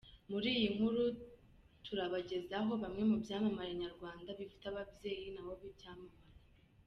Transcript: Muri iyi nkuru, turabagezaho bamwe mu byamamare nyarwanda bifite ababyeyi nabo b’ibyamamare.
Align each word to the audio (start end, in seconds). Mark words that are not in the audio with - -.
Muri 0.31 0.47
iyi 0.57 0.67
nkuru, 0.75 1.01
turabagezaho 1.85 2.71
bamwe 2.81 3.03
mu 3.09 3.15
byamamare 3.23 3.71
nyarwanda 3.83 4.29
bifite 4.39 4.65
ababyeyi 4.71 5.27
nabo 5.33 5.53
b’ibyamamare. 5.59 6.33